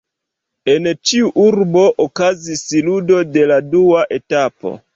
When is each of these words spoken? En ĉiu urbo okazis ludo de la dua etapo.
En 0.71 0.87
ĉiu 1.09 1.27
urbo 1.43 1.83
okazis 2.07 2.65
ludo 2.89 3.21
de 3.37 3.47
la 3.55 3.61
dua 3.77 4.05
etapo. 4.21 4.77